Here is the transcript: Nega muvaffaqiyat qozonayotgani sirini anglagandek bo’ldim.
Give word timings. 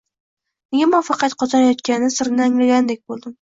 Nega 0.75 0.87
muvaffaqiyat 0.93 1.35
qozonayotgani 1.43 2.11
sirini 2.17 2.45
anglagandek 2.47 3.05
bo’ldim. 3.15 3.29